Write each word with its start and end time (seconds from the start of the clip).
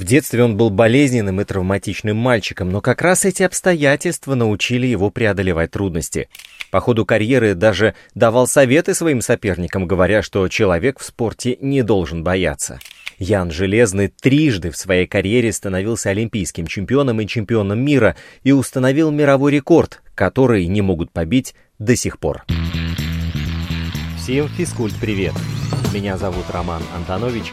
В 0.00 0.04
детстве 0.04 0.42
он 0.42 0.56
был 0.56 0.70
болезненным 0.70 1.42
и 1.42 1.44
травматичным 1.44 2.16
мальчиком, 2.16 2.70
но 2.70 2.80
как 2.80 3.02
раз 3.02 3.26
эти 3.26 3.42
обстоятельства 3.42 4.34
научили 4.34 4.86
его 4.86 5.10
преодолевать 5.10 5.72
трудности. 5.72 6.30
По 6.70 6.80
ходу 6.80 7.04
карьеры 7.04 7.54
даже 7.54 7.94
давал 8.14 8.46
советы 8.46 8.94
своим 8.94 9.20
соперникам, 9.20 9.86
говоря, 9.86 10.22
что 10.22 10.48
человек 10.48 11.00
в 11.00 11.04
спорте 11.04 11.58
не 11.60 11.82
должен 11.82 12.24
бояться. 12.24 12.80
Ян 13.18 13.50
Железный 13.50 14.08
трижды 14.08 14.70
в 14.70 14.76
своей 14.78 15.06
карьере 15.06 15.52
становился 15.52 16.08
олимпийским 16.08 16.66
чемпионом 16.66 17.20
и 17.20 17.26
чемпионом 17.26 17.84
мира 17.84 18.16
и 18.42 18.52
установил 18.52 19.10
мировой 19.10 19.52
рекорд, 19.52 20.00
который 20.14 20.64
не 20.64 20.80
могут 20.80 21.12
побить 21.12 21.54
до 21.78 21.94
сих 21.94 22.18
пор. 22.18 22.46
Всем 24.16 24.48
физкульт 24.48 24.94
привет! 24.98 25.34
Меня 25.92 26.16
зовут 26.16 26.46
Роман 26.48 26.82
Антонович, 26.96 27.52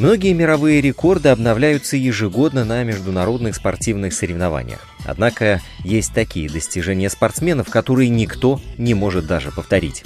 Многие 0.00 0.32
мировые 0.32 0.80
рекорды 0.80 1.28
обновляются 1.28 1.94
ежегодно 1.94 2.64
на 2.64 2.82
международных 2.84 3.54
спортивных 3.54 4.14
соревнованиях. 4.14 4.80
Однако 5.04 5.60
есть 5.84 6.14
такие 6.14 6.48
достижения 6.48 7.10
спортсменов, 7.10 7.68
которые 7.68 8.08
никто 8.08 8.62
не 8.78 8.94
может 8.94 9.26
даже 9.26 9.52
повторить. 9.52 10.02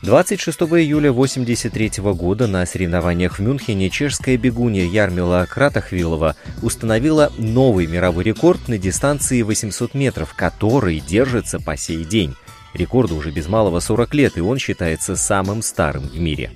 26 0.00 0.60
июля 0.60 1.10
1983 1.10 2.02
года 2.14 2.46
на 2.46 2.64
соревнованиях 2.64 3.38
в 3.38 3.42
Мюнхене 3.42 3.90
чешская 3.90 4.38
бегунья 4.38 4.86
Ярмила 4.86 5.46
Кратахвилова 5.46 6.36
установила 6.62 7.30
новый 7.36 7.86
мировой 7.86 8.24
рекорд 8.24 8.66
на 8.68 8.78
дистанции 8.78 9.42
800 9.42 9.92
метров, 9.92 10.32
который 10.32 11.00
держится 11.00 11.60
по 11.60 11.76
сей 11.76 12.02
день. 12.06 12.34
Рекорду 12.72 13.16
уже 13.16 13.30
без 13.30 13.46
малого 13.46 13.80
40 13.80 14.14
лет, 14.14 14.38
и 14.38 14.40
он 14.40 14.56
считается 14.56 15.16
самым 15.16 15.60
старым 15.60 16.04
в 16.04 16.18
мире. 16.18 16.50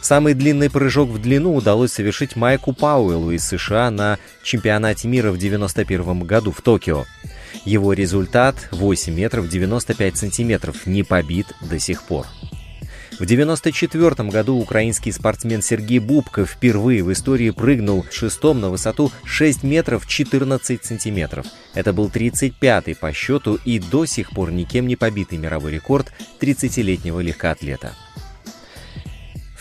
Самый 0.00 0.34
длинный 0.34 0.70
прыжок 0.70 1.10
в 1.10 1.20
длину 1.20 1.54
удалось 1.54 1.92
совершить 1.92 2.36
Майку 2.36 2.72
Пауэллу 2.72 3.32
из 3.32 3.46
США 3.46 3.90
на 3.90 4.18
чемпионате 4.42 5.08
мира 5.08 5.30
в 5.32 5.36
1991 5.36 6.20
году 6.20 6.52
в 6.52 6.62
Токио. 6.62 7.04
Его 7.64 7.92
результат 7.92 8.68
8 8.70 9.12
метров 9.12 9.48
95 9.48 10.16
сантиметров 10.16 10.86
не 10.86 11.02
побит 11.02 11.46
до 11.60 11.78
сих 11.78 12.02
пор. 12.04 12.26
В 13.18 13.22
1994 13.22 14.28
году 14.30 14.58
украинский 14.58 15.10
спортсмен 15.10 15.60
Сергей 15.60 15.98
Бубко 15.98 16.46
впервые 16.46 17.02
в 17.02 17.12
истории 17.12 17.50
прыгнул 17.50 18.06
шестом 18.12 18.60
на 18.60 18.70
высоту 18.70 19.10
6 19.24 19.64
метров 19.64 20.06
14 20.06 20.84
сантиметров. 20.84 21.46
Это 21.74 21.92
был 21.92 22.08
35-й 22.08 22.94
по 22.94 23.12
счету 23.12 23.58
и 23.64 23.80
до 23.80 24.06
сих 24.06 24.30
пор 24.30 24.52
никем 24.52 24.86
не 24.86 24.94
побитый 24.94 25.36
мировой 25.38 25.72
рекорд 25.72 26.12
30-летнего 26.40 27.18
легкоатлета. 27.18 27.96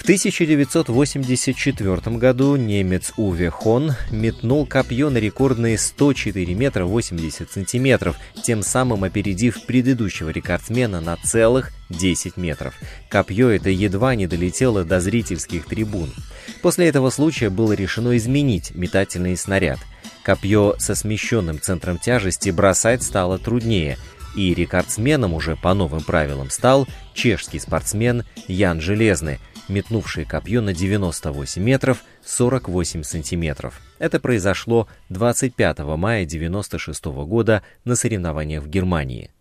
1984 0.07 2.15
году 2.15 2.55
немец 2.55 3.11
Уве 3.17 3.49
Хон 3.49 3.91
метнул 4.09 4.65
копье 4.65 5.09
на 5.09 5.17
рекордные 5.17 5.77
104 5.77 6.53
метра 6.53 6.85
80 6.85 7.51
сантиметров, 7.51 8.15
тем 8.41 8.63
самым 8.63 9.03
опередив 9.03 9.65
предыдущего 9.65 10.29
рекордсмена 10.29 11.01
на 11.01 11.17
целых 11.17 11.73
10 11.89 12.37
метров. 12.37 12.75
Копье 13.09 13.49
это 13.49 13.69
едва 13.69 14.15
не 14.15 14.27
долетело 14.27 14.85
до 14.85 15.01
зрительских 15.01 15.65
трибун. 15.65 16.13
После 16.61 16.87
этого 16.87 17.09
случая 17.09 17.49
было 17.49 17.73
решено 17.73 18.15
изменить 18.15 18.73
метательный 18.73 19.35
снаряд. 19.35 19.79
Копье 20.23 20.75
со 20.77 20.95
смещенным 20.95 21.59
центром 21.59 21.97
тяжести 21.97 22.49
бросать 22.49 23.03
стало 23.03 23.39
труднее, 23.39 23.97
и 24.37 24.53
рекордсменом 24.53 25.33
уже 25.33 25.57
по 25.57 25.73
новым 25.73 26.01
правилам 26.01 26.49
стал 26.49 26.87
чешский 27.13 27.59
спортсмен 27.59 28.23
Ян 28.47 28.79
Железный, 28.79 29.39
метнувший 29.69 30.25
копье 30.25 30.61
на 30.61 30.73
98 30.73 31.63
метров 31.63 32.03
48 32.25 33.03
сантиметров. 33.03 33.81
Это 33.99 34.19
произошло 34.19 34.87
25 35.09 35.79
мая 35.79 36.23
1996 36.23 37.05
года 37.05 37.63
на 37.85 37.95
соревнованиях 37.95 38.63
в 38.63 38.69
Германии. 38.69 39.31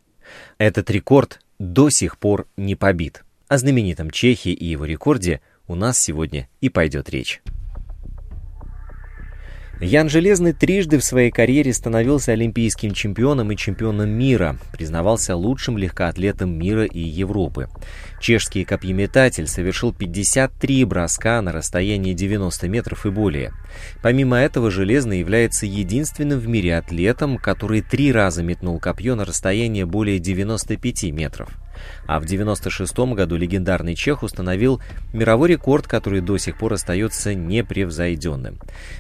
Этот 0.59 0.91
рекорд 0.91 1.41
до 1.59 1.91
сих 1.91 2.19
пор 2.19 2.47
не 2.57 2.75
побит. 2.75 3.25
О 3.49 3.59
знаменитом 3.59 4.11
Чехе 4.11 4.51
и 4.51 4.65
его 4.65 4.85
рекорде 4.85 5.41
у 5.69 5.75
нас 5.75 5.99
сегодня 5.99 6.49
и 6.61 6.69
пойдет 6.69 7.11
речь. 7.11 7.43
Ян 9.79 10.09
Железный 10.09 10.55
трижды 10.55 10.99
в 10.99 11.05
своей 11.05 11.31
карьере 11.31 11.75
становился 11.75 12.33
олимпийским 12.33 12.93
чемпионом 12.93 13.53
и 13.53 13.57
чемпионом 13.57 14.09
мира, 14.09 14.57
признавался 14.73 15.37
лучшим 15.37 15.77
легкоатлетом 15.77 16.59
мира 16.59 16.87
и 16.87 16.99
Европы. 16.99 17.69
Чешский 18.19 18.65
копьеметатель 18.65 19.47
совершил 19.47 19.93
53 19.93 20.85
броска 20.87 21.43
на 21.43 21.53
расстоянии 21.53 22.15
90 22.15 22.69
метров 22.69 23.05
и 23.05 23.11
более. 23.11 23.53
Помимо 24.03 24.39
этого, 24.39 24.71
Железный 24.71 25.19
является 25.19 25.67
единственным 25.67 26.39
в 26.39 26.49
мире 26.49 26.79
атлетом, 26.79 27.37
который 27.37 27.83
три 27.83 28.13
раза 28.13 28.43
метнул 28.43 28.81
копье 28.81 29.15
на 29.15 29.27
расстояние 29.27 29.85
более 29.85 30.19
95 30.19 31.13
метров. 31.13 31.51
А 32.07 32.21
в 32.21 32.25
1996 32.25 33.15
году 33.15 33.37
легендарный 33.37 33.95
чех 33.95 34.23
установил 34.23 34.81
мировой 35.13 35.51
рекорд, 35.51 35.87
который 35.87 36.21
до 36.21 36.39
сих 36.39 36.59
пор 36.59 36.75
остается 36.75 37.35
непревзойденным. 37.35 38.59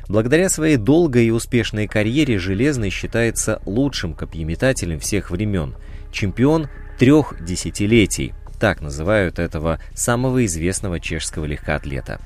Благодаря 0.08 0.48
своей 0.48 0.76
долгой 0.76 1.26
и 1.26 1.30
успешной 1.30 1.86
карьере 1.86 2.38
Железный 2.38 2.90
считается 2.90 3.60
лучшим 3.64 4.14
копьеметателем 4.14 5.00
всех 5.00 5.30
времен, 5.30 5.74
чемпион 6.12 6.68
трех 6.98 7.34
десятилетий, 7.44 8.34
так 8.58 8.80
называют 8.80 9.38
этого 9.38 9.80
самого 9.94 10.44
известного 10.46 11.00
чешского 11.00 11.44
легкоатлета. 11.44 12.20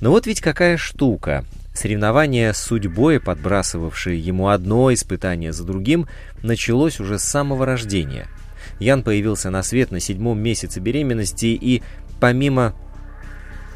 Но 0.00 0.10
вот 0.10 0.26
ведь 0.26 0.40
какая 0.40 0.76
штука. 0.76 1.44
Соревнование 1.74 2.52
с 2.52 2.58
судьбой, 2.58 3.20
подбрасывавшее 3.20 4.18
ему 4.18 4.48
одно 4.48 4.92
испытание 4.92 5.52
за 5.52 5.64
другим, 5.64 6.08
началось 6.42 6.98
уже 7.00 7.18
с 7.18 7.24
самого 7.24 7.64
рождения– 7.64 8.26
Ян 8.80 9.04
появился 9.04 9.50
на 9.50 9.62
свет 9.62 9.90
на 9.90 10.00
седьмом 10.00 10.40
месяце 10.40 10.80
беременности 10.80 11.46
и, 11.46 11.82
помимо 12.18 12.74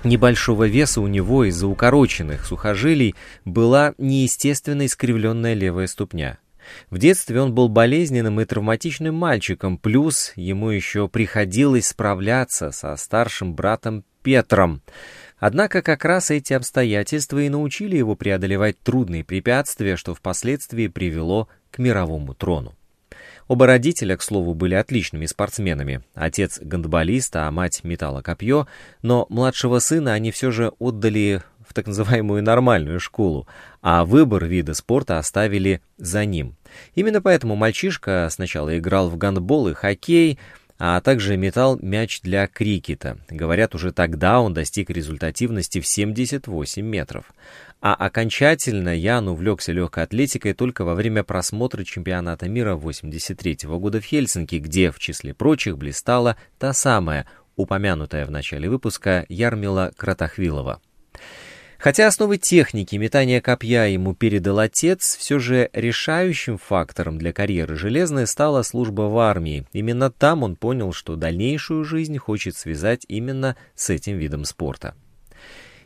небольшого 0.03 0.67
веса 0.67 1.01
у 1.01 1.07
него 1.07 1.45
из-за 1.45 1.67
укороченных 1.67 2.45
сухожилий 2.45 3.15
была 3.45 3.95
неестественно 3.99 4.87
искривленная 4.87 5.55
левая 5.55 5.87
ступня. 5.87 6.39
В 6.91 6.99
детстве 6.99 7.41
он 7.41 7.55
был 7.55 7.69
болезненным 7.69 8.41
и 8.41 8.45
травматичным 8.47 9.15
мальчиком, 9.15 9.77
плюс 9.77 10.33
ему 10.35 10.71
еще 10.71 11.09
приходилось 11.09 11.89
справляться 11.89 12.71
со 12.71 12.97
старшим 12.97 13.55
братом 13.55 14.05
Петром. 14.23 14.81
Однако 15.39 15.83
как 15.83 16.07
раз 16.07 16.31
эти 16.31 16.55
обстоятельства 16.55 17.43
и 17.43 17.51
научили 17.51 17.99
его 17.99 18.17
преодолевать 18.17 18.81
трудные 18.81 19.25
препятствия, 19.25 19.97
что 19.97 20.15
впоследствии 20.15 20.87
привело 20.87 21.49
к 21.71 21.79
мировому 21.79 22.33
трону. 22.33 22.75
Оба 23.47 23.67
родителя, 23.67 24.17
к 24.17 24.23
слову, 24.23 24.55
были 24.55 24.75
отличными 24.75 25.27
спортсменами. 25.27 26.03
Отец 26.15 26.59
гандболист, 26.61 27.37
а 27.37 27.51
мать 27.51 27.85
метала 27.85 28.23
копье, 28.23 28.67
но 29.03 29.27
младшего 29.29 29.81
сына 29.81 30.15
они 30.15 30.31
все 30.31 30.51
же 30.51 30.73
отдали 30.79 31.43
в 31.67 31.75
так 31.75 31.87
называемую 31.87 32.43
нормальную 32.43 33.01
школу, 33.01 33.47
а 33.83 34.05
выбор 34.05 34.45
вида 34.45 34.75
спорта 34.75 35.19
оставили 35.19 35.83
за 35.99 36.25
ним. 36.25 36.57
Именно 36.95 37.21
поэтому 37.21 37.57
мальчишка 37.57 38.29
сначала 38.31 38.79
играл 38.79 39.11
в 39.11 39.17
гандбол 39.17 39.69
и 39.69 39.75
хоккей, 39.75 40.39
а 40.79 41.01
также 41.01 41.37
метал 41.37 41.79
мяч 41.81 42.21
для 42.23 42.47
крикета. 42.47 43.19
Говорят, 43.31 43.75
уже 43.75 43.93
тогда 43.93 44.41
он 44.41 44.55
достиг 44.55 44.91
результативности 44.91 45.81
в 45.81 45.87
78 45.87 46.85
метров. 46.85 47.33
А 47.85 47.93
окончательно 47.93 48.97
Ян 48.97 49.29
увлекся 49.29 49.71
легкой 49.71 50.05
атлетикой 50.05 50.55
только 50.55 50.87
во 50.87 50.95
время 50.95 51.23
просмотра 51.23 51.85
чемпионата 51.85 52.49
мира 52.49 52.77
83 52.77 53.59
года 53.65 54.01
в 54.01 54.05
Хельсинки, 54.05 54.55
где, 54.55 54.91
в 54.91 54.99
числе 54.99 55.35
прочих, 55.35 55.77
блистала 55.77 56.39
та 56.59 56.73
самая, 56.73 57.27
упомянутая 57.57 58.25
в 58.25 58.31
начале 58.31 58.71
выпуска, 58.71 59.27
Ярмила 59.29 59.93
Кратахвилова. 59.99 60.81
Хотя 61.77 62.07
основы 62.07 62.39
техники 62.39 62.97
метания 62.97 63.43
копья 63.43 63.83
ему 63.83 64.15
передал 64.15 64.61
отец, 64.61 65.15
все 65.19 65.39
же 65.39 65.69
решающим 65.75 66.57
фактором 66.57 67.19
для 67.19 67.35
карьеры 67.35 67.77
Железной 67.77 68.27
стала 68.27 68.63
служба 68.63 69.03
в 69.03 69.19
армии. 69.19 69.67
Именно 69.75 70.11
там 70.11 70.43
он 70.43 70.57
понял, 70.57 70.95
что 70.95 71.17
дальнейшую 71.17 71.85
жизнь 71.85 72.17
хочет 72.17 72.57
связать 72.57 73.05
именно 73.09 73.59
с 73.75 73.91
этим 73.91 74.17
видом 74.17 74.47
спорта. 74.47 74.95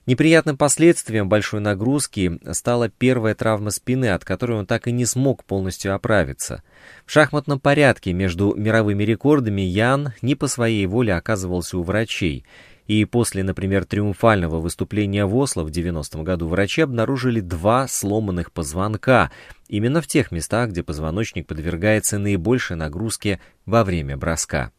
Неприятным 0.08 0.56
последствием 0.56 1.28
большой 1.28 1.60
нагрузки 1.60 2.40
стала 2.52 2.88
первая 2.88 3.34
травма 3.34 3.70
спины, 3.70 4.06
от 4.06 4.24
которой 4.24 4.58
он 4.58 4.64
так 4.64 4.88
и 4.88 4.90
не 4.90 5.04
смог 5.04 5.44
полностью 5.44 5.94
оправиться. 5.94 6.62
В 7.04 7.12
шахматном 7.12 7.60
порядке 7.60 8.14
между 8.14 8.54
мировыми 8.54 9.04
рекордами 9.04 9.60
Ян 9.60 10.14
не 10.22 10.34
по 10.34 10.46
своей 10.46 10.86
воле 10.86 11.12
оказывался 11.12 11.76
у 11.76 11.82
врачей, 11.82 12.46
и 12.86 13.04
после, 13.04 13.42
например, 13.42 13.84
триумфального 13.84 14.60
выступления 14.60 15.26
в 15.26 15.36
Осло 15.36 15.62
в 15.62 15.68
90-м 15.68 16.24
году 16.24 16.48
врачи 16.48 16.80
обнаружили 16.80 17.40
два 17.40 17.86
сломанных 17.86 18.50
позвонка, 18.50 19.30
именно 19.68 20.00
в 20.00 20.06
тех 20.06 20.32
местах, 20.32 20.70
где 20.70 20.82
позвоночник 20.82 21.46
подвергается 21.46 22.18
наибольшей 22.18 22.76
нагрузке 22.78 23.40
во 23.66 23.84
время 23.84 24.16
броска. 24.16 24.72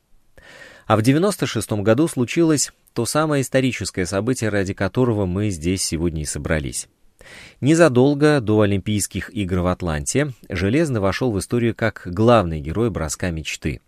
А 0.88 0.98
в 0.98 1.04
96 1.04 1.72
году 1.84 2.08
случилось 2.08 2.72
то 2.94 3.06
самое 3.06 3.42
историческое 3.42 4.06
событие, 4.06 4.50
ради 4.50 4.74
которого 4.74 5.26
мы 5.26 5.50
здесь 5.50 5.84
сегодня 5.84 6.24
и 6.24 6.26
собрались. 6.26 6.88
Незадолго 7.62 8.40
до 8.42 8.62
Олимпийских 8.62 9.30
игр 9.36 9.60
в 9.60 9.68
Атланте 9.68 10.34
Железный 10.48 11.00
вошел 11.00 11.32
в 11.32 11.40
историю 11.40 11.76
как 11.76 12.04
главный 12.06 12.60
герой 12.60 12.90
броска 12.90 13.30
мечты. 13.30 13.82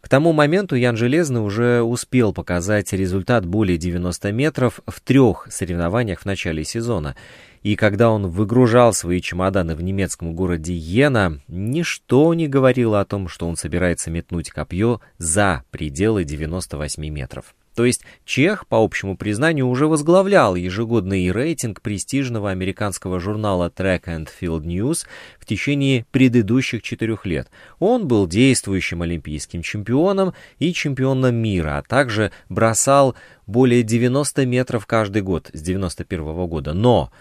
К 0.00 0.08
тому 0.08 0.32
моменту 0.32 0.76
Ян 0.76 0.96
Железный 0.96 1.42
уже 1.42 1.82
успел 1.82 2.32
показать 2.32 2.92
результат 2.92 3.44
более 3.44 3.78
90 3.78 4.30
метров 4.32 4.80
в 4.86 5.00
трех 5.00 5.48
соревнованиях 5.50 6.20
в 6.20 6.24
начале 6.24 6.64
сезона 6.64 7.16
и 7.62 7.76
когда 7.76 8.10
он 8.10 8.28
выгружал 8.28 8.92
свои 8.92 9.20
чемоданы 9.20 9.74
в 9.74 9.82
немецком 9.82 10.34
городе 10.34 10.74
Йена, 10.74 11.40
ничто 11.48 12.32
не 12.34 12.48
говорило 12.48 13.00
о 13.00 13.04
том, 13.04 13.28
что 13.28 13.48
он 13.48 13.56
собирается 13.56 14.10
метнуть 14.10 14.50
копье 14.50 15.00
за 15.18 15.64
пределы 15.70 16.24
98 16.24 17.08
метров. 17.08 17.54
То 17.78 17.84
есть 17.84 18.02
Чех, 18.24 18.66
по 18.66 18.82
общему 18.82 19.16
признанию, 19.16 19.68
уже 19.68 19.86
возглавлял 19.86 20.56
ежегодный 20.56 21.30
рейтинг 21.30 21.80
престижного 21.80 22.50
американского 22.50 23.20
журнала 23.20 23.72
Track 23.72 24.06
and 24.06 24.28
Field 24.40 24.64
News 24.64 25.06
в 25.38 25.46
течение 25.46 26.04
предыдущих 26.10 26.82
четырех 26.82 27.24
лет. 27.24 27.48
Он 27.78 28.08
был 28.08 28.26
действующим 28.26 29.02
олимпийским 29.02 29.62
чемпионом 29.62 30.34
и 30.58 30.72
чемпионом 30.72 31.36
мира, 31.36 31.78
а 31.78 31.82
также 31.82 32.32
бросал 32.48 33.14
более 33.46 33.84
90 33.84 34.44
метров 34.44 34.84
каждый 34.84 35.22
год 35.22 35.48
с 35.52 35.62
91 35.62 36.48
года. 36.48 36.72
Но 36.72 37.12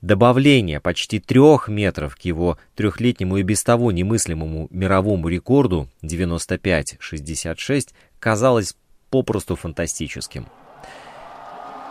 Добавление 0.00 0.80
почти 0.80 1.18
трех 1.18 1.68
метров 1.68 2.16
к 2.16 2.20
его 2.20 2.58
трехлетнему 2.74 3.38
и 3.38 3.42
без 3.42 3.62
того 3.62 3.90
немыслимому 3.90 4.68
мировому 4.70 5.28
рекорду 5.28 5.88
95-66 6.02 7.88
казалось 8.18 8.76
попросту 9.14 9.54
фантастическим. 9.54 10.46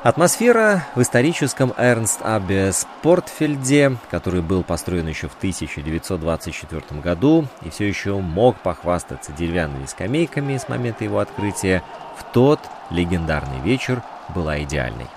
Атмосфера 0.03 0.85
в 0.95 1.01
историческом 1.01 1.73
Эрнст 1.77 2.19
Аббе 2.21 2.73
Спортфельде, 2.73 3.95
который 4.11 4.41
был 4.41 4.61
построен 4.61 5.07
еще 5.07 5.29
в 5.29 5.37
1924 5.37 6.99
году 6.99 7.47
и 7.61 7.69
все 7.69 7.87
еще 7.87 8.19
мог 8.19 8.59
похвастаться 8.59 9.31
деревянными 9.31 9.85
скамейками 9.85 10.57
с 10.57 10.67
момента 10.67 11.05
его 11.05 11.19
открытия, 11.19 11.81
в 12.17 12.33
тот 12.33 12.59
легендарный 12.89 13.61
вечер 13.61 14.03
была 14.35 14.61
идеальной. 14.63 15.07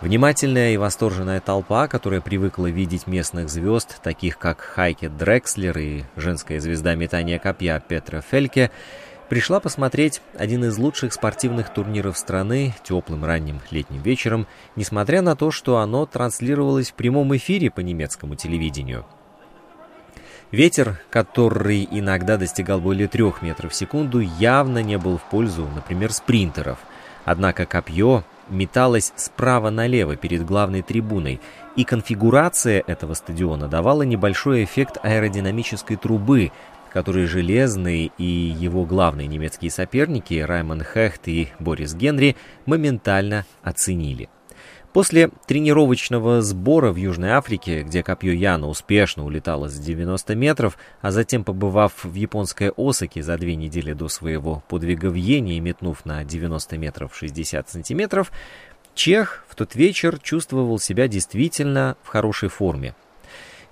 Внимательная 0.00 0.74
и 0.74 0.76
восторженная 0.76 1.40
толпа, 1.40 1.88
которая 1.88 2.20
привыкла 2.20 2.66
видеть 2.66 3.08
местных 3.08 3.48
звезд, 3.48 4.00
таких 4.04 4.38
как 4.38 4.60
Хайке 4.60 5.08
Дрекслер 5.08 5.76
и 5.78 6.04
женская 6.14 6.60
звезда 6.60 6.94
метания 6.94 7.40
копья 7.40 7.80
Петра 7.80 8.20
Фельке, 8.20 8.70
пришла 9.32 9.60
посмотреть 9.60 10.20
один 10.36 10.62
из 10.66 10.76
лучших 10.76 11.14
спортивных 11.14 11.72
турниров 11.72 12.18
страны 12.18 12.74
теплым 12.84 13.24
ранним 13.24 13.62
летним 13.70 14.02
вечером, 14.02 14.46
несмотря 14.76 15.22
на 15.22 15.36
то, 15.36 15.50
что 15.50 15.78
оно 15.78 16.04
транслировалось 16.04 16.90
в 16.90 16.94
прямом 16.94 17.34
эфире 17.38 17.70
по 17.70 17.80
немецкому 17.80 18.34
телевидению. 18.34 19.06
Ветер, 20.50 21.00
который 21.08 21.88
иногда 21.90 22.36
достигал 22.36 22.78
более 22.78 23.08
трех 23.08 23.40
метров 23.40 23.72
в 23.72 23.74
секунду, 23.74 24.20
явно 24.20 24.82
не 24.82 24.98
был 24.98 25.16
в 25.16 25.22
пользу, 25.22 25.66
например, 25.74 26.12
спринтеров. 26.12 26.80
Однако 27.24 27.64
копье 27.64 28.24
металась 28.50 29.14
справа 29.16 29.70
налево 29.70 30.14
перед 30.14 30.44
главной 30.44 30.82
трибуной, 30.82 31.40
и 31.74 31.84
конфигурация 31.84 32.84
этого 32.86 33.14
стадиона 33.14 33.66
давала 33.66 34.02
небольшой 34.02 34.64
эффект 34.64 34.98
аэродинамической 35.02 35.96
трубы, 35.96 36.52
который 36.92 37.26
Железный 37.26 38.12
и 38.18 38.24
его 38.24 38.84
главные 38.84 39.26
немецкие 39.26 39.70
соперники 39.70 40.34
Раймон 40.34 40.82
Хехт 40.82 41.28
и 41.28 41.48
Борис 41.58 41.94
Генри 41.94 42.36
моментально 42.66 43.46
оценили. 43.62 44.28
После 44.92 45.30
тренировочного 45.46 46.42
сбора 46.42 46.92
в 46.92 46.96
Южной 46.96 47.30
Африке, 47.30 47.82
где 47.82 48.02
копье 48.02 48.32
Яна 48.32 48.68
успешно 48.68 49.24
улетало 49.24 49.68
с 49.68 49.78
90 49.78 50.34
метров, 50.34 50.76
а 51.00 51.10
затем 51.10 51.44
побывав 51.44 52.04
в 52.04 52.12
японской 52.12 52.72
Осаке 52.76 53.22
за 53.22 53.38
две 53.38 53.56
недели 53.56 53.94
до 53.94 54.08
своего 54.08 54.62
подвига 54.68 55.06
в 55.06 55.14
Йене 55.14 55.56
и 55.56 55.60
метнув 55.60 56.04
на 56.04 56.24
90 56.24 56.76
метров 56.76 57.16
60 57.16 57.70
сантиметров, 57.70 58.30
Чех 58.94 59.46
в 59.48 59.54
тот 59.54 59.74
вечер 59.74 60.18
чувствовал 60.18 60.78
себя 60.78 61.08
действительно 61.08 61.96
в 62.02 62.08
хорошей 62.08 62.50
форме. 62.50 62.94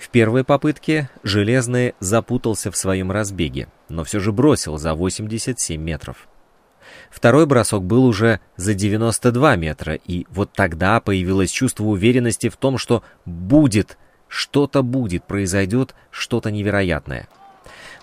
В 0.00 0.08
первой 0.08 0.44
попытке 0.44 1.10
Железный 1.22 1.94
запутался 2.00 2.70
в 2.70 2.76
своем 2.76 3.12
разбеге, 3.12 3.68
но 3.90 4.02
все 4.02 4.18
же 4.18 4.32
бросил 4.32 4.78
за 4.78 4.94
87 4.94 5.78
метров. 5.78 6.26
Второй 7.10 7.44
бросок 7.44 7.84
был 7.84 8.06
уже 8.06 8.40
за 8.56 8.72
92 8.72 9.56
метра, 9.56 9.94
и 9.94 10.26
вот 10.30 10.52
тогда 10.54 11.00
появилось 11.00 11.50
чувство 11.50 11.84
уверенности 11.84 12.48
в 12.48 12.56
том, 12.56 12.78
что 12.78 13.02
будет, 13.26 13.98
что-то 14.26 14.82
будет, 14.82 15.24
произойдет 15.24 15.94
что-то 16.10 16.50
невероятное. 16.50 17.28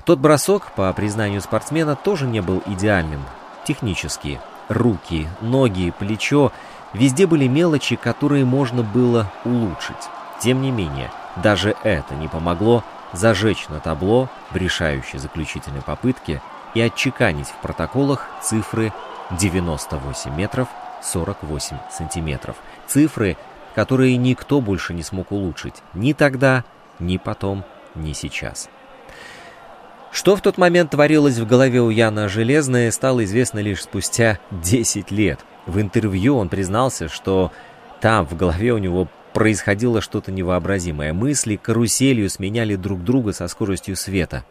Тот 0.06 0.20
бросок, 0.20 0.74
по 0.76 0.94
признанию 0.94 1.42
спортсмена, 1.42 1.96
тоже 1.96 2.28
не 2.28 2.42
был 2.44 2.62
идеальным. 2.68 3.22
Технически. 3.66 4.40
Руки, 4.70 5.28
ноги, 5.42 5.92
плечо— 5.98 6.52
везде 6.94 7.26
были 7.26 7.48
мелочи, 7.48 7.96
которые 7.96 8.46
можно 8.46 8.84
было 8.84 9.32
улучшить. 9.46 9.96
Тем 10.40 10.62
не 10.62 10.72
менее, 10.72 11.10
даже 11.44 11.76
это 11.84 12.16
не 12.16 12.28
помогло 12.28 12.84
зажечь 13.14 13.68
на 13.70 13.80
табло 13.80 14.30
в 14.52 14.58
решающей 14.58 15.20
заключительной 15.20 15.82
попытке 15.82 16.42
и 16.74 16.82
отчеканить 16.82 17.48
в 17.48 17.56
протоколах 17.62 18.28
цифры 18.42 18.94
98 19.32 20.36
метров 20.36 20.68
48 21.02 21.78
сантиметров. 21.92 22.58
Цифры, 22.88 23.38
которые 23.76 24.18
никто 24.18 24.62
больше 24.62 24.94
не 24.94 25.04
смог 25.04 25.32
улучшить 25.32 25.76
ни 25.94 26.14
тогда, 26.14 26.64
ни 27.00 27.18
потом, 27.18 27.64
ни 27.96 28.14
сейчас. 28.14 28.70
Что 30.12 30.36
в 30.36 30.42
тот 30.42 30.58
момент 30.58 30.92
творилось 30.92 31.38
в 31.38 31.46
голове 31.46 31.82
у 31.82 31.90
Яна 31.90 32.28
Железное, 32.28 32.90
стало 32.92 33.24
известно 33.26 33.60
лишь 33.60 33.84
спустя 33.84 34.40
10 34.52 35.12
лет. 35.12 35.40
В 35.66 35.80
интервью 35.80 36.38
он 36.38 36.50
признался, 36.50 37.08
что 37.10 37.52
там 38.00 38.26
в 38.26 38.36
голове 38.36 38.72
у 38.74 38.78
него 38.78 39.08
происходило 39.34 40.02
что-то 40.02 40.32
невообразимое. 40.32 41.14
Мысли 41.14 41.56
каруселью 41.56 42.30
сменяли 42.30 42.76
друг 42.76 43.04
друга 43.04 43.34
со 43.34 43.48
скоростью 43.48 43.96
света 43.96 44.46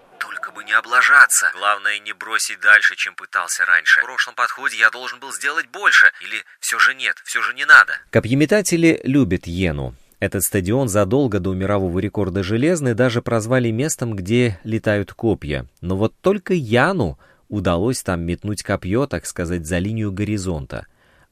не 0.66 0.72
облажаться. 0.72 1.46
Главное, 1.56 1.98
не 2.00 2.12
бросить 2.12 2.60
дальше, 2.60 2.96
чем 2.96 3.14
пытался 3.14 3.64
раньше. 3.64 4.00
В 4.00 4.04
прошлом 4.04 4.34
подходе 4.34 4.76
я 4.76 4.90
должен 4.90 5.20
был 5.20 5.32
сделать 5.32 5.66
больше. 5.68 6.10
Или 6.20 6.42
все 6.60 6.78
же 6.78 6.94
нет, 6.94 7.16
все 7.24 7.40
же 7.40 7.54
не 7.54 7.64
надо. 7.64 7.94
Копьеметатели 8.10 9.00
любят 9.04 9.46
Йену. 9.46 9.94
Этот 10.18 10.42
стадион 10.42 10.88
задолго 10.88 11.40
до 11.40 11.54
мирового 11.54 11.98
рекорда 11.98 12.42
железный 12.42 12.94
даже 12.94 13.22
прозвали 13.22 13.70
местом, 13.70 14.16
где 14.16 14.58
летают 14.64 15.12
копья. 15.12 15.66
Но 15.80 15.96
вот 15.96 16.14
только 16.20 16.54
Яну 16.54 17.18
удалось 17.48 18.02
там 18.02 18.22
метнуть 18.22 18.62
копье, 18.62 19.06
так 19.06 19.26
сказать, 19.26 19.66
за 19.66 19.78
линию 19.78 20.10
горизонта. 20.10 20.86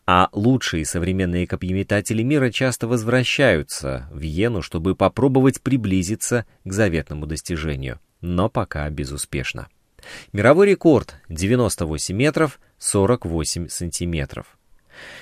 А 0.06 0.28
лучшие 0.32 0.84
современные 0.84 1.46
копьеметатели 1.46 2.22
мира 2.22 2.50
часто 2.50 2.86
возвращаются 2.86 4.08
в 4.12 4.20
Йену, 4.20 4.60
чтобы 4.60 4.94
попробовать 4.94 5.62
приблизиться 5.62 6.46
к 6.64 6.72
заветному 6.72 7.26
достижению 7.26 8.00
но 8.24 8.48
пока 8.48 8.88
безуспешно. 8.90 9.68
Мировой 10.32 10.70
рекорд 10.70 11.16
98 11.28 12.16
метров 12.16 12.58
48 12.78 13.68
сантиметров. 13.68 14.58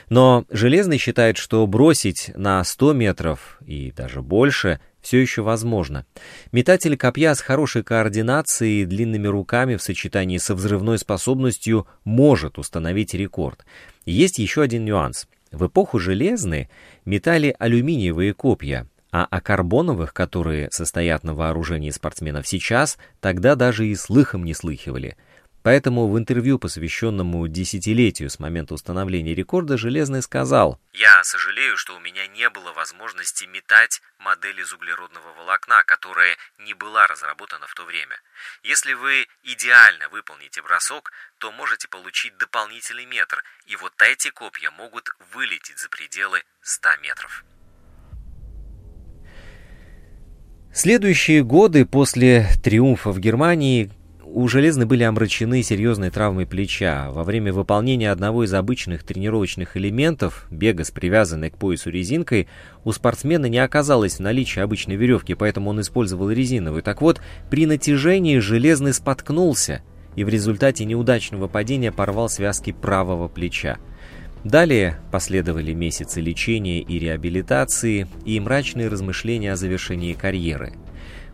Но 0.09 0.45
Железный 0.51 0.99
считает, 0.99 1.37
что 1.37 1.67
бросить 1.67 2.31
на 2.37 2.63
100 2.63 2.93
метров 2.93 3.59
и 3.65 3.91
даже 3.91 4.23
больше 4.23 4.81
все 5.03 5.19
еще 5.19 5.43
возможно. 5.43 6.07
Метатель 6.53 6.97
копья 6.97 7.35
с 7.35 7.41
хорошей 7.41 7.83
координацией 7.83 8.83
и 8.83 8.87
длинными 8.87 9.27
руками 9.27 9.77
в 9.77 9.83
сочетании 9.83 10.39
со 10.39 10.55
взрывной 10.55 10.99
способностью 10.99 11.87
может 12.05 12.59
установить 12.59 13.13
рекорд. 13.13 13.67
Есть 14.07 14.39
еще 14.39 14.63
один 14.63 14.85
нюанс. 14.85 15.27
В 15.51 15.67
эпоху 15.67 15.99
Железной 15.99 16.71
метали 17.05 17.55
алюминиевые 17.59 18.33
копья, 18.33 18.87
а 19.11 19.27
о 19.27 19.41
карбоновых, 19.43 20.15
которые 20.15 20.69
состоят 20.71 21.25
на 21.25 21.35
вооружении 21.35 21.91
спортсменов 21.91 22.49
сейчас, 22.49 22.97
тогда 23.21 23.55
даже 23.57 23.87
и 23.87 23.95
слыхом 23.95 24.45
не 24.45 24.55
слыхивали. 24.55 25.17
Поэтому 25.63 26.09
в 26.09 26.19
интервью, 26.19 26.59
посвященному 26.59 27.47
десятилетию 27.47 28.31
с 28.31 28.41
момента 28.41 28.75
установления 28.75 29.35
рекорда, 29.35 29.79
Железный 29.79 30.23
сказал 30.23 30.81
«Я 30.93 31.23
сожалею, 31.23 31.77
что 31.77 31.97
у 31.97 32.01
меня 32.01 32.27
не 32.27 32.51
было 32.51 32.73
возможности 32.73 33.45
метать 33.45 34.03
модель 34.19 34.61
из 34.61 34.73
углеродного 34.73 35.33
волокна, 35.35 35.85
которая 35.85 36.37
не 36.59 36.75
была 36.75 37.07
разработана 37.07 37.67
в 37.69 37.75
то 37.75 37.85
время. 37.85 38.17
Если 38.65 38.95
вы 38.95 39.27
идеально 39.45 40.09
выполните 40.09 40.63
бросок, 40.63 41.13
то 41.39 41.53
можете 41.53 41.87
получить 41.87 42.37
дополнительный 42.39 43.07
метр, 43.07 43.45
и 43.67 43.77
вот 43.77 43.93
эти 44.03 44.31
копья 44.31 44.71
могут 44.73 45.11
вылететь 45.33 45.79
за 45.79 45.89
пределы 45.89 46.43
100 46.63 46.89
метров». 47.03 47.45
Следующие 50.75 51.45
годы 51.45 51.85
после 51.85 52.49
триумфа 52.65 53.11
в 53.11 53.21
Германии 53.21 53.93
у 54.25 54.47
Железной 54.49 54.87
были 54.87 55.03
омрачены 55.03 55.63
серьезной 55.63 56.11
травмой 56.11 56.47
плеча. 56.47 57.11
Во 57.11 57.25
время 57.25 57.53
выполнения 57.53 58.11
одного 58.11 58.45
из 58.45 58.55
обычных 58.55 59.03
тренировочных 59.03 59.77
элементов, 59.77 60.47
бега 60.51 60.85
с 60.85 60.91
привязанной 60.91 61.51
к 61.51 61.59
поясу 61.59 61.91
резинкой, 61.91 62.49
у 62.85 62.93
спортсмена 62.93 63.47
не 63.47 63.59
оказалось 63.59 64.17
в 64.17 64.21
наличии 64.21 64.61
обычной 64.61 64.97
веревки, 64.97 65.35
поэтому 65.35 65.71
он 65.71 65.81
использовал 65.81 66.31
резиновую. 66.31 66.83
Так 66.83 67.03
вот, 67.03 67.21
при 67.51 67.67
натяжении 67.67 68.39
Железный 68.39 68.93
споткнулся 68.93 69.83
и 70.15 70.25
в 70.25 70.29
результате 70.29 70.85
неудачного 70.85 71.49
падения 71.49 71.91
порвал 71.91 72.29
связки 72.29 72.73
правого 72.73 73.29
плеча. 73.29 73.79
Далее 74.45 74.99
последовали 75.11 75.73
месяцы 75.73 76.21
лечения 76.21 76.81
и 76.81 76.99
реабилитации 76.99 78.09
и 78.25 78.41
мрачные 78.41 78.89
размышления 78.89 79.53
о 79.53 79.57
завершении 79.57 80.15
карьеры– 80.15 80.75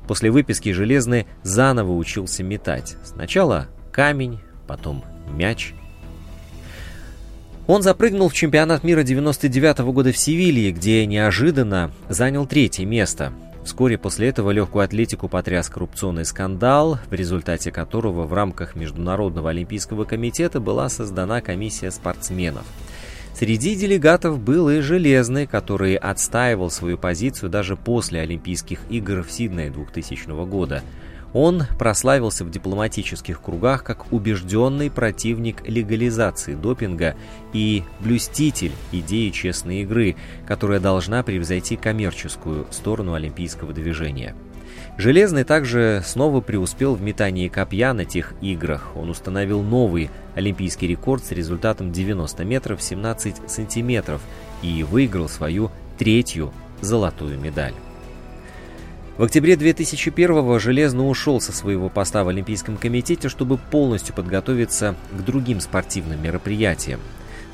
После 0.08 0.30
выписки 0.30 0.72
Железный 0.72 1.26
заново 1.42 1.92
учился 1.92 2.42
метать. 2.42 2.96
Сначала 3.04 3.68
камень, 3.92 4.40
потом 4.66 5.04
мяч. 5.30 5.74
Он 7.66 7.82
запрыгнул 7.82 8.30
в 8.30 8.32
чемпионат 8.32 8.82
мира 8.82 9.02
99 9.02 9.80
-го 9.80 9.92
года 9.92 10.10
в 10.10 10.16
Севилье, 10.16 10.72
где 10.72 11.04
неожиданно 11.04 11.92
занял 12.08 12.46
третье 12.46 12.86
место. 12.86 13.34
Вскоре 13.66 13.98
после 13.98 14.28
этого 14.28 14.50
легкую 14.50 14.82
атлетику 14.82 15.28
потряс 15.28 15.68
коррупционный 15.68 16.24
скандал, 16.24 16.98
в 17.10 17.12
результате 17.12 17.70
которого 17.70 18.24
в 18.24 18.32
рамках 18.32 18.76
Международного 18.76 19.50
олимпийского 19.50 20.04
комитета 20.04 20.58
была 20.58 20.88
создана 20.88 21.42
комиссия 21.42 21.90
спортсменов– 21.90 22.64
Среди 23.38 23.76
делегатов 23.76 24.40
был 24.40 24.68
и 24.68 24.80
Железный, 24.80 25.46
который 25.46 25.94
отстаивал 25.94 26.72
свою 26.72 26.98
позицию 26.98 27.50
даже 27.50 27.76
после 27.76 28.20
Олимпийских 28.20 28.80
игр 28.90 29.22
в 29.22 29.30
Сиднее 29.30 29.70
2000 29.70 30.44
года. 30.44 30.82
Он 31.32 31.62
прославился 31.78 32.44
в 32.44 32.50
дипломатических 32.50 33.40
кругах 33.40 33.84
как 33.84 34.12
убежденный 34.12 34.90
противник 34.90 35.62
легализации 35.68 36.54
допинга 36.54 37.14
и 37.52 37.84
блюститель 38.00 38.72
идеи 38.90 39.30
честной 39.30 39.82
игры, 39.82 40.16
которая 40.44 40.80
должна 40.80 41.22
превзойти 41.22 41.76
коммерческую 41.76 42.66
сторону 42.72 43.14
олимпийского 43.14 43.72
движения. 43.72 44.34
Железный 44.98 45.44
также 45.44 46.02
снова 46.04 46.40
преуспел 46.40 46.96
в 46.96 47.00
метании 47.00 47.46
копья 47.46 47.92
на 47.92 48.04
тех 48.04 48.34
играх. 48.40 48.96
Он 48.96 49.10
установил 49.10 49.62
новый 49.62 50.10
олимпийский 50.34 50.88
рекорд 50.88 51.24
с 51.24 51.30
результатом 51.30 51.92
90 51.92 52.44
метров 52.44 52.82
17 52.82 53.48
сантиметров 53.48 54.20
и 54.60 54.82
выиграл 54.82 55.28
свою 55.28 55.70
третью 55.98 56.52
золотую 56.80 57.38
медаль. 57.38 57.74
В 59.18 59.22
октябре 59.22 59.54
2001-го 59.54 60.58
Железно 60.58 61.06
ушел 61.06 61.40
со 61.40 61.52
своего 61.52 61.88
поста 61.88 62.24
в 62.24 62.28
Олимпийском 62.28 62.76
комитете, 62.76 63.28
чтобы 63.28 63.56
полностью 63.56 64.16
подготовиться 64.16 64.96
к 65.12 65.22
другим 65.22 65.60
спортивным 65.60 66.20
мероприятиям. 66.20 66.98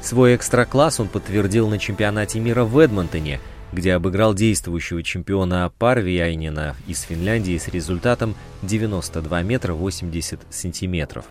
Свой 0.01 0.35
экстра-класс 0.37 0.99
он 0.99 1.09
подтвердил 1.09 1.69
на 1.69 1.79
чемпионате 1.79 2.41
мира 2.41 2.65
в 2.65 2.79
Эдмонтоне– 2.79 3.39
где 3.75 3.95
обыграл 3.95 4.35
действующего 4.35 5.03
чемпиона 5.03 5.71
Парвиайнина 5.79 6.77
из 6.87 7.03
Финляндии 7.03 7.59
с 7.59 7.69
результатом 7.69 8.35
92 8.63 9.43
метра 9.43 9.75
80 9.75 10.41
сантиметров. 10.49 11.27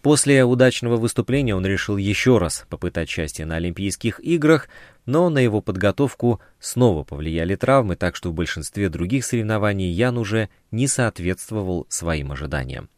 После 0.00 0.44
удачного 0.44 0.96
выступления 0.96 1.54
он 1.54 1.64
решил 1.64 1.96
еще 1.96 2.38
раз 2.38 2.64
попытать 2.68 3.08
счастье 3.08 3.44
на 3.46 3.56
Олимпийских 3.56 4.18
играх, 4.20 4.68
но 5.06 5.28
на 5.28 5.38
его 5.38 5.60
подготовку 5.60 6.40
снова 6.58 7.04
повлияли 7.04 7.54
травмы, 7.54 7.96
так 7.96 8.16
что 8.16 8.30
в 8.30 8.34
большинстве 8.34 8.88
других 8.88 9.24
соревнований 9.24 9.90
Ян 9.90 10.18
уже 10.18 10.48
не 10.70 10.88
соответствовал 10.88 11.86
своим 11.88 12.32
ожиданиям. 12.32 12.88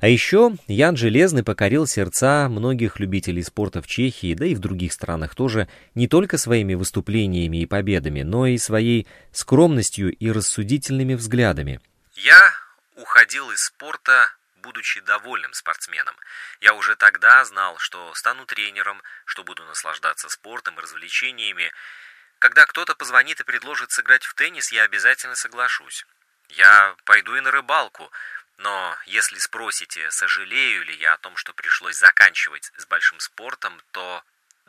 А 0.00 0.08
еще 0.08 0.52
Ян 0.66 0.96
Железный 0.96 1.44
покорил 1.44 1.86
сердца 1.86 2.48
многих 2.48 2.98
любителей 3.00 3.42
спорта 3.42 3.82
в 3.82 3.86
Чехии, 3.86 4.32
да 4.32 4.46
и 4.46 4.54
в 4.54 4.58
других 4.58 4.94
странах 4.94 5.34
тоже, 5.34 5.68
не 5.94 6.08
только 6.08 6.38
своими 6.38 6.72
выступлениями 6.72 7.58
и 7.60 7.66
победами, 7.66 8.22
но 8.22 8.46
и 8.46 8.56
своей 8.56 9.06
скромностью 9.30 10.10
и 10.10 10.30
рассудительными 10.30 11.14
взглядами. 11.14 11.80
Я 12.14 12.40
уходил 12.96 13.50
из 13.50 13.62
спорта, 13.64 14.32
будучи 14.62 15.00
довольным 15.00 15.52
спортсменом. 15.52 16.16
Я 16.62 16.72
уже 16.72 16.96
тогда 16.96 17.44
знал, 17.44 17.76
что 17.76 18.14
стану 18.14 18.46
тренером, 18.46 19.02
что 19.26 19.44
буду 19.44 19.64
наслаждаться 19.64 20.30
спортом 20.30 20.78
и 20.78 20.82
развлечениями. 20.82 21.72
Когда 22.38 22.64
кто-то 22.64 22.94
позвонит 22.94 23.40
и 23.40 23.44
предложит 23.44 23.90
сыграть 23.90 24.24
в 24.24 24.32
теннис, 24.32 24.72
я 24.72 24.84
обязательно 24.84 25.34
соглашусь. 25.34 26.06
Я 26.48 26.96
пойду 27.04 27.36
и 27.36 27.40
на 27.40 27.50
рыбалку, 27.50 28.10
но 28.62 28.94
если 29.06 29.38
спросите, 29.38 30.10
сожалею 30.10 30.84
ли 30.84 30.94
я 30.96 31.14
о 31.14 31.18
том, 31.18 31.34
что 31.36 31.54
пришлось 31.54 31.98
заканчивать 31.98 32.72
с 32.76 32.86
большим 32.86 33.18
спортом, 33.18 33.72
то 33.92 34.22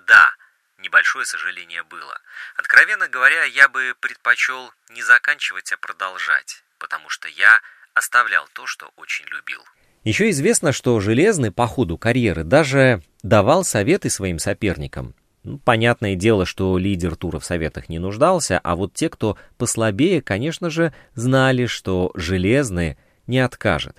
да, 0.08 0.34
небольшое 0.78 1.26
сожаление 1.26 1.84
было. 1.84 2.18
Откровенно 2.56 3.10
говоря, 3.10 3.44
я 3.44 3.68
бы 3.68 3.94
предпочел 4.00 4.72
не 4.90 5.02
заканчивать, 5.04 5.74
а 5.74 5.78
продолжать, 5.78 6.64
потому 6.80 7.10
что 7.10 7.28
я 7.28 7.62
оставлял 7.94 8.48
то, 8.54 8.66
что 8.66 8.92
очень 8.96 9.26
любил. 9.26 9.62
Еще 10.06 10.30
известно, 10.30 10.72
что 10.72 11.00
Железный 11.02 11.52
по 11.52 11.68
ходу 11.68 11.98
карьеры 11.98 12.44
даже 12.44 13.04
давал 13.24 13.66
советы 13.66 14.10
своим 14.10 14.40
соперникам. 14.40 15.14
Ну, 15.44 15.58
понятное 15.58 16.16
дело, 16.16 16.46
что 16.46 16.78
лидер 16.78 17.16
тура 17.18 17.40
в 17.40 17.46
советах 17.46 17.90
не 17.90 18.00
нуждался, 18.00 18.60
а 18.64 18.76
вот 18.76 18.94
те, 18.94 19.10
кто 19.10 19.38
послабее, 19.58 20.22
конечно 20.22 20.70
же, 20.70 20.94
знали, 21.14 21.66
что 21.66 22.12
Железный– 22.16 22.98
не 23.32 23.40
откажет, 23.40 23.98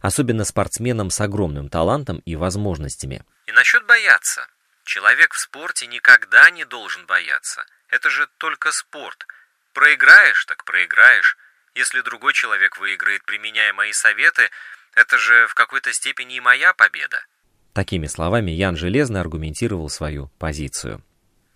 особенно 0.00 0.44
спортсменам 0.44 1.10
с 1.10 1.20
огромным 1.20 1.68
талантом 1.68 2.18
и 2.18 2.36
возможностями. 2.36 3.24
И 3.46 3.52
насчет 3.52 3.84
бояться. 3.86 4.46
Человек 4.84 5.32
в 5.32 5.40
спорте 5.40 5.86
никогда 5.86 6.50
не 6.50 6.64
должен 6.64 7.06
бояться. 7.06 7.64
Это 7.88 8.10
же 8.10 8.28
только 8.38 8.70
спорт. 8.70 9.26
Проиграешь, 9.72 10.44
так 10.44 10.64
проиграешь. 10.64 11.36
Если 11.74 12.02
другой 12.02 12.34
человек 12.34 12.78
выиграет, 12.78 13.24
применяя 13.24 13.72
мои 13.72 13.92
советы, 13.92 14.50
это 14.94 15.18
же 15.18 15.46
в 15.48 15.54
какой-то 15.54 15.92
степени 15.92 16.36
и 16.36 16.40
моя 16.40 16.72
победа. 16.74 17.24
Такими 17.72 18.06
словами 18.06 18.52
Ян 18.52 18.76
Железно 18.76 19.20
аргументировал 19.20 19.88
свою 19.88 20.28
позицию. 20.38 21.02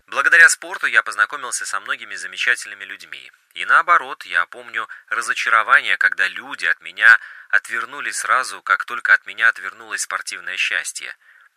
Благодаря 0.09 0.49
спорту 0.49 0.87
я 0.87 1.03
познакомился 1.03 1.67
со 1.67 1.79
многими 1.81 2.15
замечательными 2.17 2.85
людьми. 2.85 3.31
И 3.59 3.65
наоборот, 3.65 4.25
я 4.25 4.47
помню 4.47 4.87
разочарование, 5.09 5.97
когда 5.97 6.29
люди 6.29 6.65
от 6.67 6.81
меня 6.81 7.19
отвернулись 7.51 8.19
сразу, 8.19 8.63
как 8.63 8.85
только 8.85 9.13
от 9.13 9.27
меня 9.27 9.49
отвернулось 9.49 10.03
спортивное 10.03 10.57
счастье. 10.57 11.13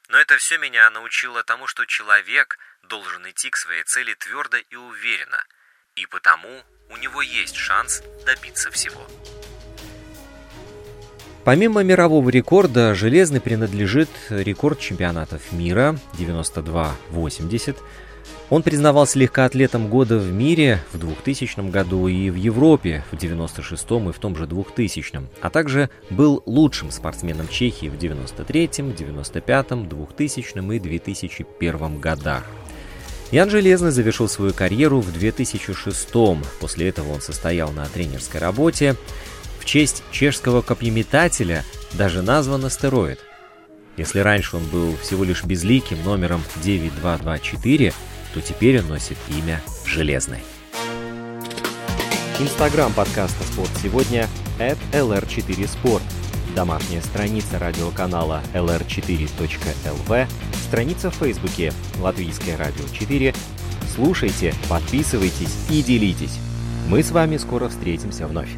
Но 0.09 0.17
это 0.17 0.37
все 0.37 0.57
меня 0.57 0.89
научило 0.89 1.43
тому, 1.43 1.67
что 1.67 1.85
человек 1.85 2.57
должен 2.81 3.29
идти 3.29 3.51
к 3.51 3.55
своей 3.55 3.83
цели 3.83 4.15
твердо 4.15 4.57
и 4.57 4.75
уверенно. 4.75 5.43
И 5.95 6.07
потому 6.07 6.63
у 6.89 6.97
него 6.97 7.21
есть 7.21 7.55
шанс 7.55 8.01
добиться 8.25 8.71
всего. 8.71 9.05
Помимо 11.43 11.83
мирового 11.83 12.31
рекорда, 12.31 12.95
Железный 12.95 13.41
принадлежит 13.41 14.09
рекорд 14.29 14.79
чемпионатов 14.79 15.51
мира 15.51 15.99
92-80, 16.17 17.77
он 18.49 18.63
признавался 18.63 19.17
легкоатлетом 19.17 19.87
года 19.87 20.17
в 20.17 20.31
мире 20.31 20.83
в 20.91 20.97
2000 20.97 21.69
году 21.69 22.07
и 22.07 22.29
в 22.29 22.35
Европе 22.35 23.03
в 23.11 23.17
96 23.17 23.83
и 23.83 24.11
в 24.11 24.19
том 24.19 24.35
же 24.35 24.45
2000, 24.45 25.21
а 25.41 25.49
также 25.49 25.89
был 26.09 26.43
лучшим 26.45 26.91
спортсменом 26.91 27.47
Чехии 27.47 27.87
в 27.87 27.97
93, 27.97 28.69
95, 28.97 29.87
2000 29.87 30.75
и 30.75 30.79
2001 30.79 31.99
годах. 31.99 32.43
Ян 33.31 33.49
Железный 33.49 33.91
завершил 33.91 34.27
свою 34.27 34.53
карьеру 34.53 34.99
в 34.99 35.13
2006 35.13 36.09
После 36.59 36.89
этого 36.89 37.13
он 37.13 37.21
состоял 37.21 37.71
на 37.71 37.85
тренерской 37.85 38.41
работе. 38.41 38.95
В 39.59 39.65
честь 39.65 40.03
чешского 40.11 40.61
копьеметателя 40.61 41.63
даже 41.93 42.21
назван 42.21 42.65
астероид. 42.65 43.19
Если 44.01 44.17
раньше 44.17 44.57
он 44.57 44.63
был 44.63 44.97
всего 44.97 45.23
лишь 45.23 45.43
безликим 45.43 46.03
номером 46.03 46.41
9224, 46.63 47.93
то 48.33 48.41
теперь 48.41 48.79
он 48.79 48.87
носит 48.87 49.15
имя 49.29 49.61
Железный. 49.85 50.39
Инстаграм 52.39 52.91
подкаста 52.93 53.43
«Спорт 53.43 53.69
сегодня» 53.79 54.27
at 54.57 54.79
lr4sport. 54.91 56.01
домашняя 56.55 56.99
страница 57.03 57.59
радиоканала 57.59 58.41
lr4.lv, 58.55 60.27
страница 60.67 61.11
в 61.11 61.15
Фейсбуке 61.17 61.71
«Латвийское 61.99 62.57
радио 62.57 62.85
4». 62.85 63.35
Слушайте, 63.93 64.55
подписывайтесь 64.67 65.55
и 65.69 65.83
делитесь. 65.83 66.39
Мы 66.89 67.03
с 67.03 67.11
вами 67.11 67.37
скоро 67.37 67.69
встретимся 67.69 68.25
вновь. 68.25 68.49